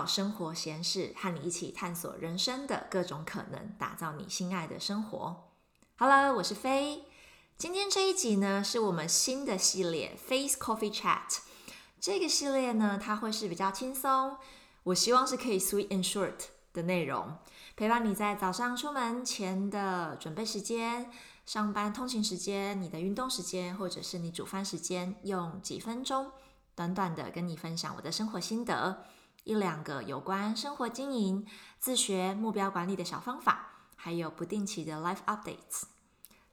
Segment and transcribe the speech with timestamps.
[0.00, 5.50] 好生活闲事，和你一起探索人生的各种可能，打造你心爱的生活。
[5.98, 7.04] Hello，我是飞。
[7.58, 11.40] 今天这一集呢，是我们新的系列 Face Coffee Chat。
[12.00, 14.38] 这个系列呢，它会是比较轻松，
[14.84, 17.36] 我希望是可以 sweet and short 的内容，
[17.76, 21.10] 陪伴你在早上出门前的准备时间、
[21.44, 26.32] 上班通勤时间、你的运动时间，或者是你煮饭时间，用几分钟。
[26.74, 29.04] 短短的跟你分享我的生活心得，
[29.44, 31.46] 一两个有关生活经营、
[31.78, 35.84] 自学、目标管理的小方法，还有不定期的 life updates。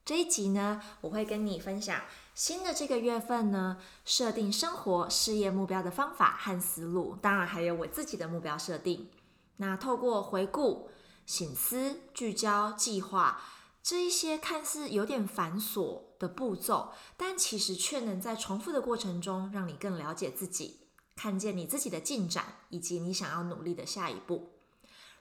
[0.06, 2.02] 这一集呢，我会跟你分享
[2.34, 9.10] 新的这个月份呢，设定生活事业目标的方法和思路，当然还有我自己的目标设定。
[9.58, 10.90] 那透过回顾、
[11.26, 13.42] 醒思、聚焦、计划。
[13.84, 20.87] 这一些看似有点繁琐的步骤，但其实却能在重复的过程中，让你更了解自己，
[21.18, 24.54] 看见你自己的进展，以及你想要努力的下一步。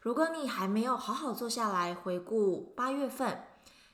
[0.01, 3.45] 如果你还没有好好坐下来回顾八月份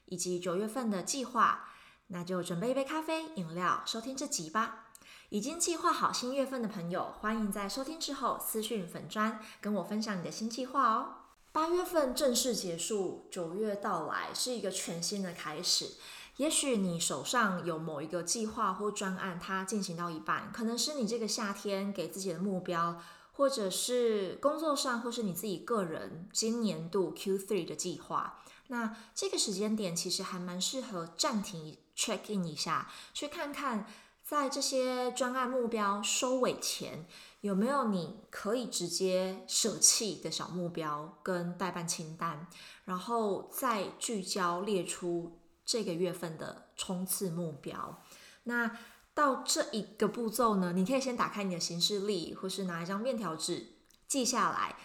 [0.06, 1.70] 以及九月份的计划，
[2.08, 4.90] 那就准备一杯咖啡、饮料，收听这集吧。
[5.30, 11.14] 已经计划好新月份的朋友，欢迎在收听之后私讯粉砖，跟我分享你的新计划哦。
[11.52, 15.92] 八月份正式结束，九月到来是一个全新的开始。
[16.38, 23.00] 也许你手上有某一个计划或专案，它进行到一半，可能是你这个夏天给自己的目标，
[23.32, 28.42] 或者是工作上，或是你自己个人今年度 Q3 的计划。
[28.68, 33.86] 那这个时间点其实还蛮适合暂停 check in 一下，去看看
[34.24, 37.06] 在这些专案目标收尾前。
[37.42, 42.46] 有没有你可以直接舍弃的小目标跟代办清单，
[42.84, 45.40] 然后再聚焦列出
[45.72, 48.02] 这个月份的冲刺目标？
[48.42, 48.78] 那
[49.14, 53.68] 到这一个步骤呢，你可以先打开你的行事历，或是拿一张便条纸
[54.06, 54.76] 记下来。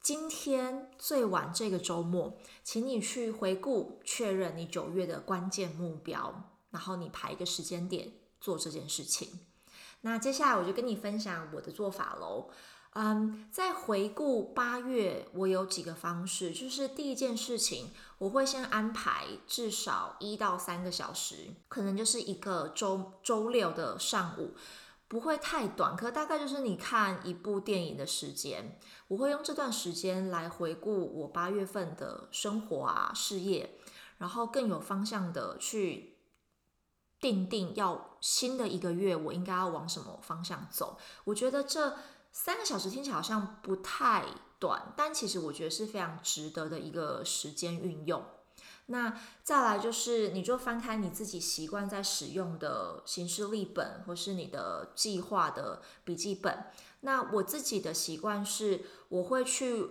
[0.00, 9.40] 今天最晚这个周末，请你去回顾确认你九月的关键目标，然后你排一个时间点做这件事情。
[10.00, 12.48] 那接下来我就跟你分享我的做法喽。
[12.94, 24.54] 嗯，在回顾八月，我有几个方式，就是第一件事情，我会先安排至少一到三个小时，可能就是一个周周六的上午，
[25.08, 28.78] 不会太短，可大概就是你看一部电影的时间。
[29.08, 33.76] 我会用这段时间来回顾我八月份的生活啊、事业，
[34.18, 36.12] 然后更有方向的去。
[37.20, 40.98] 定定要新的一个月，我应该要往什么方向走？
[41.24, 41.96] 我觉得这
[42.34, 44.24] 三个小时听起来好像不太
[44.58, 48.24] 短，但其实我觉得是非常值得的一个时间运用。
[48.86, 56.66] 那再来就是，你就翻开你自己习惯在使用的行事历本，或是你的计划的笔记本。
[57.02, 59.90] 那我自己的习惯是，我会去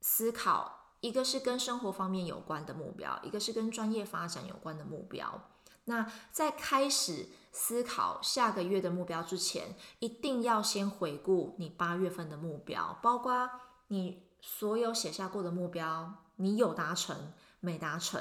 [0.00, 5.48] 思考，一个是跟生活方面有关的目标，一个是跟专业发展有关的目标。
[5.84, 13.48] 那在开始思考下个月的目标之前，一定要先回顾你八月份的目标，包括
[13.86, 18.20] 你所有写下过的目标，你有达成没达成？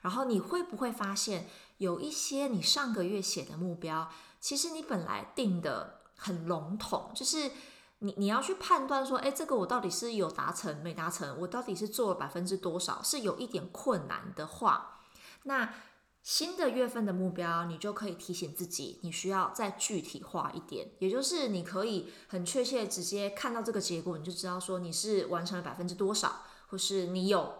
[0.00, 7.50] 然后你会不会发现有一些你上个月写的目标，其实你本来定的很笼统，就是
[7.98, 11.38] 你你要去判断说，哎，这个我到底是有达成没达成？
[11.40, 13.02] 我到底是做了百分之多少？
[13.02, 15.02] 是有一点困难的话，
[15.42, 15.74] 那。
[16.22, 27.52] 新的月份的目标，你就可以提醒自己，你需要再具体化一点，也就是你可以很确切直接看到这个结果，你就知道说你是完成了百分之多少，或是你有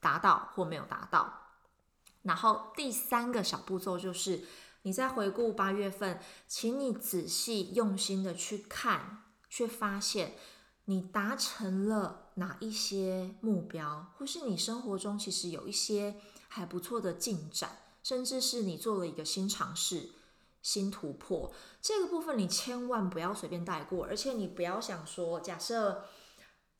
[0.00, 1.32] 达到或没有达到。
[2.22, 4.42] 然后第三个小步骤就是，
[4.82, 6.18] 你在回顾八月份，
[6.48, 10.34] 请你仔细用心的去看，去发现
[10.86, 16.16] 你达成了哪一些目标，或是你生活中其实有一些
[16.48, 17.78] 还不错的进展。
[18.04, 20.10] 甚至是你做了一个新尝试、
[20.62, 26.04] 新突破，这个部分你千万不要随便带过，而且你不要想说，假设，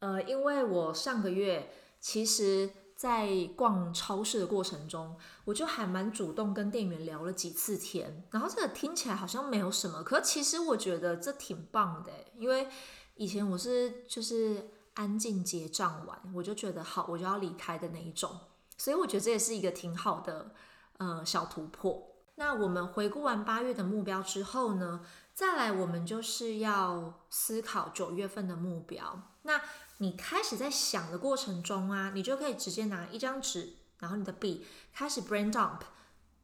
[0.00, 5.16] 呃，因为我上个月其实，在逛超市的过程中，
[5.46, 12.68] 我就还蛮主动跟店员聊了几次天，然后这个听起来好像没有什么，可其实我觉得这挺棒的，因为
[13.14, 18.30] 以前我是就是安静结账完，我就觉得好，我就要离开的那一种，
[18.76, 20.54] 所以我觉得这也是一个挺好的。
[20.98, 22.10] 呃，小突破。
[22.36, 25.04] 那我们回顾完八月的目标之后呢，
[25.34, 29.22] 再来我们就是要思考九月份的目标。
[29.42, 29.60] 那
[29.98, 35.80] 你开始在想的过程中啊，你就可以直接拿一张纸，然后你的笔开始 brain dump，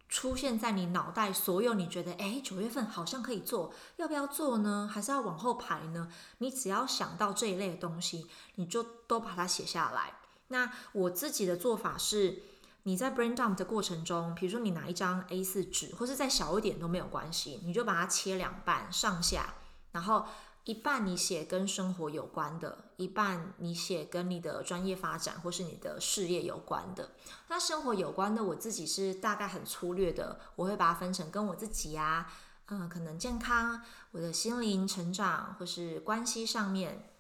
[0.09, 4.89] 出现在你脑袋所有你觉得哎九月份好像可以做，要不要做呢？
[4.93, 6.09] 还是要往后排呢？
[6.39, 10.15] 你只要想到这一类的东西，你就都把它写下来。
[10.49, 12.43] 那我自己的做法是，
[12.85, 19.55] 你在 brain dump 的过程中，比如说你拿一张 A4 纸，或是再小一点都没有关系，你就把它切两半上下，
[19.93, 20.27] 然后。
[20.65, 27.13] 一半你写跟生活有关的，一半你写跟你的专业发展或是你的事业有关的。
[27.49, 32.31] 那生活有关的，我自己是大概很粗略的，我会把它分成跟我自己呀，
[32.67, 37.11] 嗯，可能健康、我的心灵成长或是关系上面，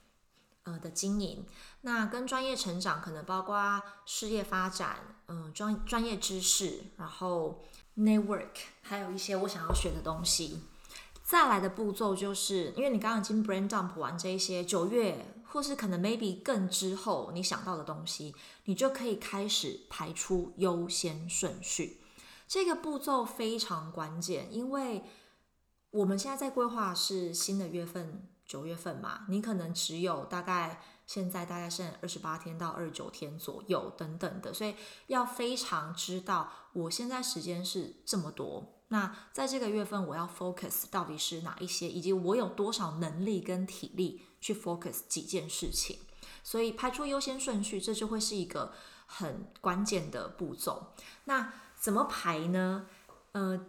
[0.65, 1.47] 呃的经营。
[1.81, 4.99] 那跟专业成长可能包括事业发展，
[5.31, 7.63] 嗯，专专业知识，然后
[7.97, 8.49] network，
[8.83, 10.59] 还有一些我想要学的东西。
[11.23, 18.35] 再来的步骤就是，因为你刚刚已经 brain dump 完这一些九月，或是可能 maybe 更之后你想到的东西，
[18.65, 22.01] 你就可以开始排出优先顺序。
[22.49, 25.05] 这个步骤非常关键，因为
[25.93, 34.77] 我们现在在规划是新的月份九月份嘛，你可能只有大概现在大概剩二十八天到二十九天左右等等的，所以
[35.09, 38.85] 要非常知道我现在时间是这么多。
[38.91, 45.99] 那在这个月份，我要 focus 到底是哪一些，以及我有多少能力跟体力去 focus 几件事情，
[46.45, 48.73] 所以排出优先顺序，这就会是一个
[49.07, 50.93] 很关键的步骤。
[51.25, 52.87] 那怎么排呢？
[53.33, 53.67] 呃，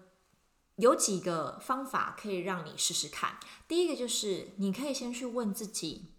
[0.75, 3.39] 有几个方法可以让你试试看。
[3.67, 6.11] 第一个就是，你可以先去问自己，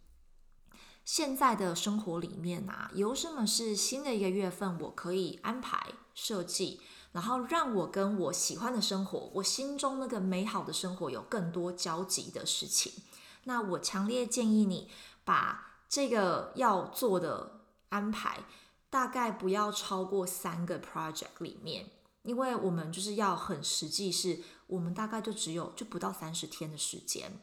[1.04, 6.80] 现在的生活里面啊，有什么是新的一个月份我可以安排设计。
[7.12, 12.90] 然后让我跟我喜欢的生活，我心中那个美好的生活有更多交集的事情。
[13.44, 14.90] 那我强烈建议你
[15.22, 17.60] 把这个要做的
[17.90, 18.44] 安排，
[18.88, 21.90] 大概不要超过三个 project 里面，
[22.22, 27.38] 因为我们就是要很实际，是我们大概就只有就不到三十天的时间。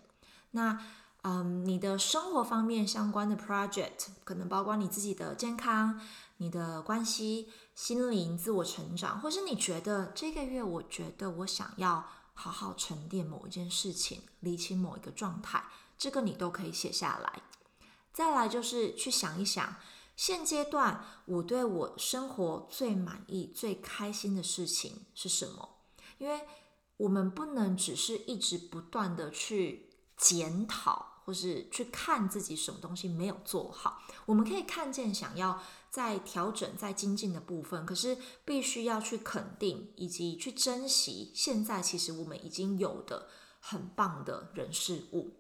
[0.50, 0.84] 那
[1.24, 6.00] 嗯，你的生活方面相关的 project，可能包括你自己的健康。
[6.42, 15.62] 你的关系、心灵、自我成长，或是你觉得这个月，我觉得我想要好好沉淀某一件事情，理清某一个状态，
[15.98, 17.42] 这个你都可以写下来。
[18.14, 19.76] 再来就是去想一想，
[20.16, 25.68] 现阶段我对我生活最满意、最开心的事情是什么？
[26.20, 26.48] 因为
[26.96, 29.89] 我们不能只是一直不断的去
[30.20, 31.08] 检讨。
[31.26, 35.62] 或是去看自己什么东西没有做好，我们可以看见想要
[35.92, 43.28] 在调整、在精进的部分，可是必须要去肯定以及去珍惜现在其实我们已经有的
[43.60, 45.36] 很棒的人事物。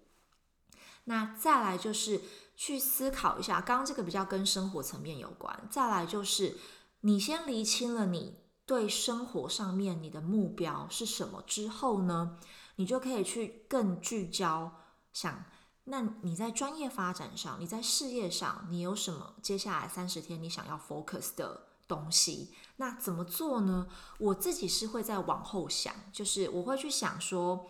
[1.06, 2.22] 那再来就是
[2.56, 5.68] 去思考一下，刚刚这个比较跟生活层面有关。
[5.72, 6.56] 再来就是
[7.00, 8.36] 你先厘清了你
[8.68, 12.38] 对生活上面你的目标是什么之后呢，
[12.80, 14.72] 你就可以去更聚焦
[15.12, 15.44] 想。
[15.84, 22.54] 那你在专业发展上，你在事业上，你有什么接下来三十天你想要 focus 的东西？
[22.78, 23.88] 那怎么做呢？
[24.18, 27.70] 我自己是会在往后想，就是我会去想说，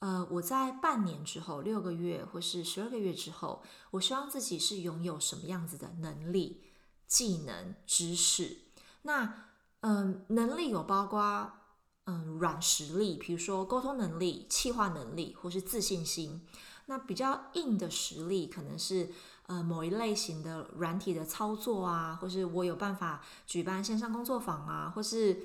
[0.00, 3.62] 呃，我在半年之后、六个月或是十二个月之后，
[3.92, 6.64] 我希望自己是拥有什么样子的能力、
[7.06, 8.58] 技能、知识。
[9.02, 9.46] 那
[9.80, 11.59] 嗯，能力有包括
[12.06, 16.46] 嗯软实力，比如说沟通能力、企划能力或是自信心。
[16.86, 19.10] 那比较硬的实力，可能是
[19.46, 25.40] 呃某一类型的软体的操作啊，或是我有办法举办线上工作坊啊，或是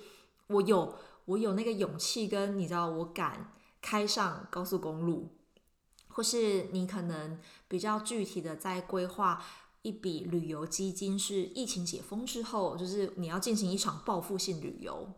[0.47, 0.95] 我有
[1.25, 5.29] 我有那个勇气跟你知道我敢开上高速公路，
[6.07, 9.43] 或是你可能比较具体的在规划
[9.83, 15.11] 一笔旅游基金，是疫情解封之后，就是你要进行一场报复性旅游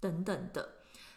[0.00, 0.76] 等等的。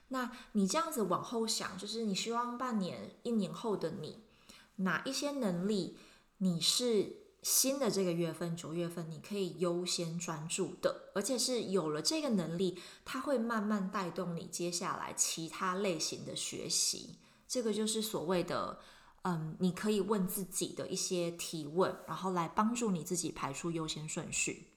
[0.09, 4.23] 那你这样子往后想，就是你希望半年、一年后的你。
[4.77, 5.97] 哪一些能力
[6.37, 17.15] 你是新的这个月份九月份你可以优先专注的，而且是有了这个能力，它会慢慢带动你接下来其他类型的学习。
[17.47, 18.79] 这个就是所谓的，
[19.23, 24.67] 嗯，你可以问自己的一些提问，然后来帮助你自己排出优先顺序。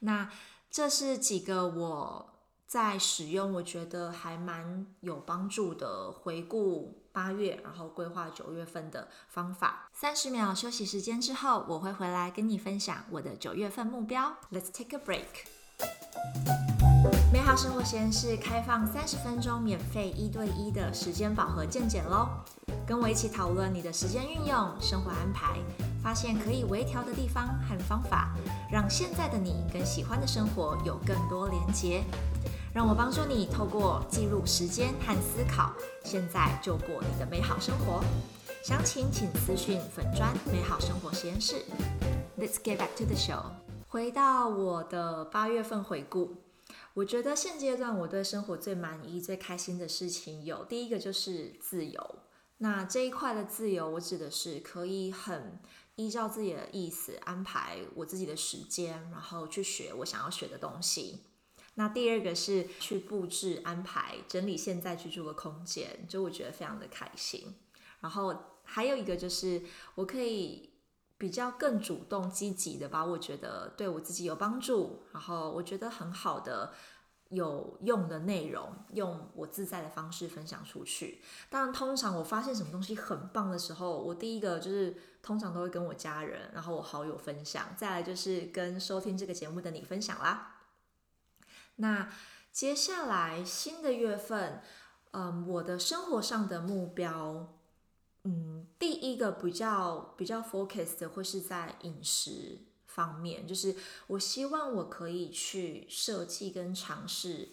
[0.00, 0.30] 那
[0.70, 2.33] 这是几个我。
[2.74, 6.10] 在使用，我觉得还蛮有帮助的。
[6.10, 9.88] 回顾八月，然后规划九月份的方法。
[9.92, 14.34] 三十秒休息时间之后，我会回来跟你分享我的九月份目标。
[14.50, 15.46] Let's take a break。
[17.32, 22.28] 美好生活实验室开放三十分钟免费一对一的时间饱和见解喽，
[22.84, 25.60] 跟我一起讨论你的时间运用、生活安排，
[26.02, 28.34] 发现可以微调的地方和方法，
[28.68, 32.02] 让现在的你跟喜欢的生活有更多连结。
[32.74, 38.02] 让我帮助你透过记录时间和思考，现在就过你的美好生活。
[38.64, 41.64] 详情请私讯粉砖美好生活实验室。
[42.36, 43.44] Let's get back to the show。
[43.86, 46.38] 回到我的八月份回顾，
[46.94, 52.16] 我觉得现阶段我对生活最满意、最开心的事情有第一个就是自由。
[52.58, 55.60] 那这一块的自由，我指的是可以很
[55.94, 61.20] 依照自己的意思安排我自己的时间，然后去学我想要学的东西。
[61.74, 67.54] 那第二个是去布置、安排、整理现在居住的空间，就我觉得非常的开心。
[68.00, 69.62] 然后还有一个就是
[69.94, 70.70] 我可以
[71.18, 76.72] 比较更主动、积极的把我觉得对我自己有帮助，然后我觉得很好的。
[77.30, 81.20] 有用的内容，用我自在的方式分享出去。
[81.50, 90.53] 当然，通常我发现什么东西很棒的时候，我第一个就是通常都会跟我家人，然后我好友分享，再来就是跟收听这个节目的你分享啦。
[91.76, 92.12] 那
[92.52, 94.62] 接下来新的月份，
[95.12, 97.58] 嗯，我的生活上的目标，
[98.24, 102.58] 嗯，第一个比较比较 focus 的会是在饮食。
[102.86, 103.74] 方面就是
[104.06, 107.48] 我希望我可以去设计跟尝试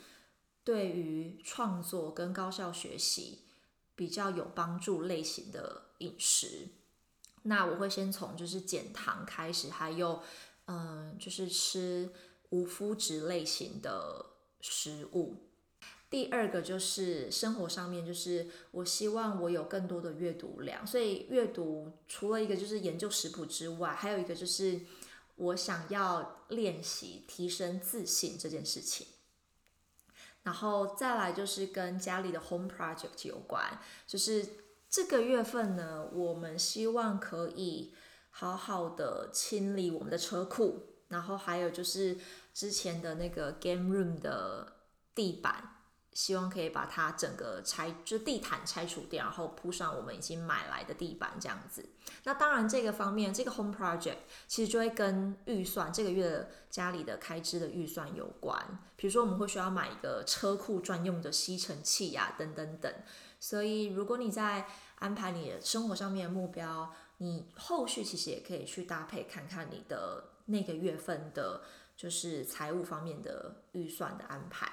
[0.64, 3.40] 对于创作跟高效学习
[3.96, 6.68] 比较有帮助类型的饮食。
[7.42, 10.22] 那我会先从就是减糖开始，还有
[10.66, 12.14] 嗯就是吃
[12.52, 14.28] 无麸质类型的
[14.62, 15.36] 食物。
[16.10, 20.88] 第二个就是生活上面，就是我希望我有更多的阅读量。
[20.88, 24.80] 所以阅读除了一个就是研究食谱之外，还有一个就是。
[25.38, 29.08] 我想要练习提升自信这件事情，
[30.44, 34.46] 然后再来就是跟家里的 home project 有关，就是
[34.88, 37.92] 这个月份呢，我们希望可以
[38.30, 42.16] 好好的清理我们的车库，然后还有就是
[42.54, 44.74] 之前的那个 game room 的
[45.16, 45.78] 地板。
[46.14, 51.86] 希望可以把它整个拆，就地毯拆除掉，然后铺上我们已经买来的地板这样子。
[52.26, 58.62] 那当然，这个方面，这个 home project 其实就会跟预算这个月家里的开支的预算有关。
[58.98, 62.94] 比如说，我们会需要买一个车库专用的吸尘器呀，等等等。
[63.40, 64.68] 所以，如果你在
[65.00, 71.62] 安排你的生活上面的目标，你后续其实也可以去搭配看看你的那个月份的，
[72.02, 74.72] 就是财务方面的预算的安排。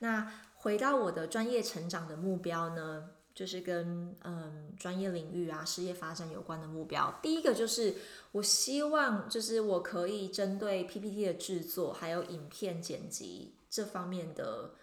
[0.00, 7.20] 那回到我的专业成长的目标呢，就是跟嗯专业领域啊、事业发展有关的目标。
[7.22, 7.94] 第一个就是
[8.32, 14.74] 我希望，就是我可以针对 PPT 的制作，还有影片剪辑这方面的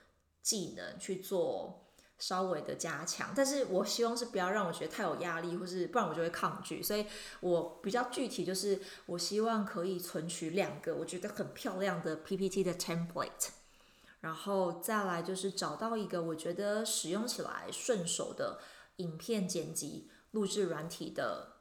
[0.41, 1.82] 技能去做
[2.25, 3.33] 稍微的加强。
[3.35, 6.81] 但是我希望是不要让我觉得太有压力，或是不然我就会抗拒。
[6.81, 7.05] 所以
[7.41, 13.49] 我比较具体就是，我希望可以存取两个我觉得很漂亮的 PPT 的 template。
[14.21, 18.59] 然后再来就是找到一个我觉得使用起来顺手的
[18.97, 21.52] 影片剪辑录制软体的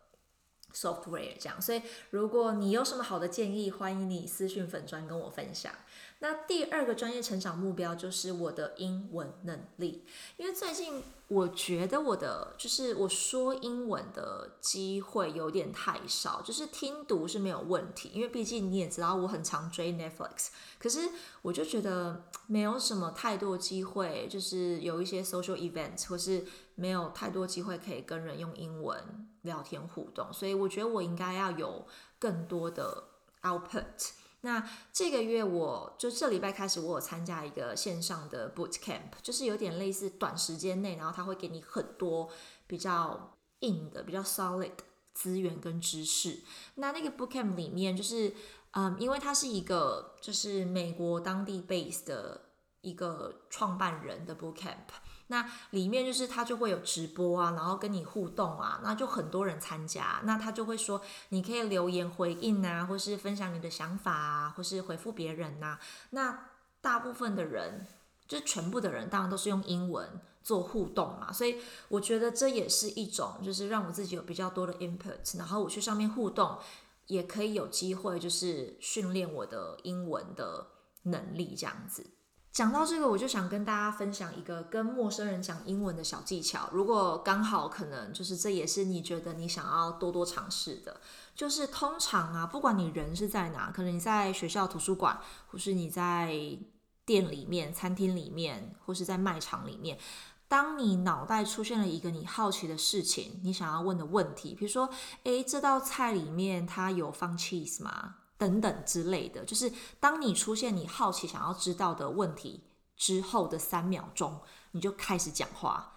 [0.83, 1.61] software，这样。
[1.61, 5.73] 所以如果你有什么好的建议，欢迎你私信粉专跟我分享。
[6.19, 10.05] 那第二个专业成长目标就是我的英文能力，
[10.37, 21.01] 因为最近我觉得我的就是我说英文的机会有点太少，就是听读是没有问题，因为毕竟你也知道我很常追 Netflix，可是
[21.43, 26.45] 我就觉得没有什么太多机会，就是有一些 social event 或是
[26.75, 31.87] 没有太多机会可以跟人用英文聊天互动，所以我觉得我应该要有
[32.19, 33.05] 更多的
[33.43, 34.13] output。
[34.45, 42.29] 那这个月我就这礼拜开始，我有参加一个线上的 boot camp，就是有点类似短时间内，然后他会给你很多
[42.67, 44.73] 比较硬的、比较 solid
[45.15, 46.41] 资源跟知识。
[46.75, 48.35] 那那个 boot camp 里面，就是
[48.73, 52.41] 嗯，因为它是一个就是美国当地 base 的
[52.81, 54.89] 一个创办人的 boot camp。
[55.33, 60.21] 那里面就是他就会有直播啊，然后跟你互动啊，那就很多人参加。
[60.25, 65.79] 那他就会说，你可以留言回应啊，或是分享你的想法啊，或是回复别人呐。
[66.11, 66.51] 那
[66.83, 67.87] 大部分的人，
[68.29, 71.33] 就是全部的人，当然都是用英文做互动嘛。
[71.33, 71.57] 所以
[71.89, 76.59] 我觉得这也是一种，就是让我自己有比较多的 input，然后我去上面互动，
[77.07, 80.67] 也可以有机会就是训练我的英文的
[81.05, 82.05] 能力这样子。
[82.53, 86.69] 讲到这个，我就想跟大家分享一个跟陌生人讲英文的小技巧。
[86.71, 91.01] 如果刚好可能，就是这也是你觉得你想要多多尝试的，
[91.35, 96.59] 就是通常啊，不管你人是在哪，可能你在学校图书馆，或是你在
[97.07, 99.99] 店里面、餐厅里面，或是在卖场里面，
[100.47, 104.91] 当你脑袋出现了一个你好奇的事情，你想要问的问题，比如说，
[105.23, 108.17] 诶，这道菜里面它有放 cheese 吗？
[108.43, 112.65] 等等之类的，就是当你出现你好奇想要知道的问题，
[112.97, 114.41] 之后的三秒钟，
[114.73, 115.95] 你就开始讲话，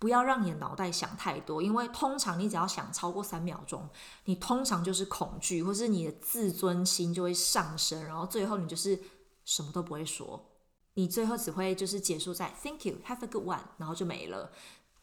[0.00, 3.88] 不要让你的脑袋想太多，因为通常你只要想超过三秒钟，
[4.24, 9.00] 你通常就是恐惧，或是你的自尊心就会上升，然后最后你就是
[9.44, 10.50] 什么都不会说，
[10.94, 14.50] 你最后只会就是结束在 Thank you, have a good one，然后就没了。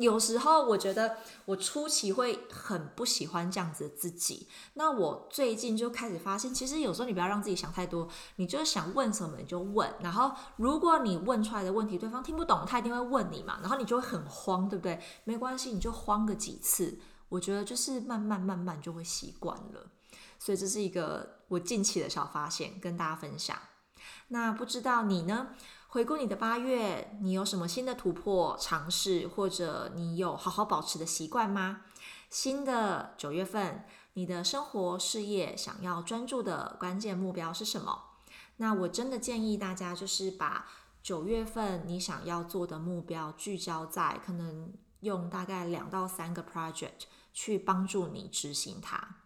[0.02, 15.00] 有时候我觉得我初期会很不喜欢这样子的自己，那我最近就开始发现，其实有时候你不要让自己想太多，你就是想问什么你就问，然后如果你问出来的问题对方听不懂，他一定会问你嘛，然后你就会很慌，对不对？
[15.24, 19.92] 没关系，你就慌个几次，我觉得就是慢慢慢慢就会习惯了。
[20.40, 23.58] 所以这是一个我近期的小发现，跟大家分享。
[24.30, 25.50] 那不知道你呢？
[25.92, 31.82] 回顾你的八月，你有什么新的突破尝试，或者你有好好保持的习惯吗？
[32.30, 33.84] 新的九月份，
[34.14, 38.04] 你的生活事业想要专注的关键目标是什么？
[38.56, 40.66] 那我真的建议大家，就是把
[41.04, 47.02] 九月份你想要做的目标聚焦在，可能用大概两到三个 project
[47.34, 49.18] 去帮助你执行它。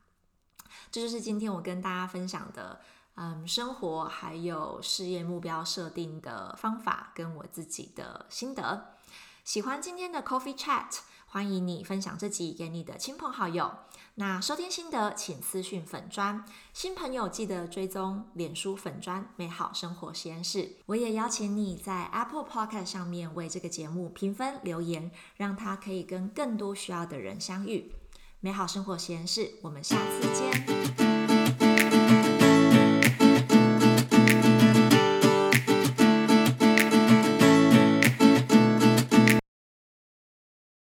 [0.91, 2.81] 这就是今天我跟大家分享的。
[3.15, 8.95] 嗯，生活还有事业目标设定的方法，跟我自己的心得。
[9.43, 13.71] 喜欢今天的 Coffee Chat，欢迎你分享这集给你的亲朋好友。
[14.15, 16.45] 那收听心得，请私讯粉砖。
[16.73, 20.77] 新朋友记得追踪脸书粉砖美好生活实验室。
[20.87, 27.93] 我也邀请你在 Apple Podcast 上面为这个节目评分留言，让它可以跟更多需要的人相遇。
[28.39, 30.74] 美好生活实验室，我们下次见。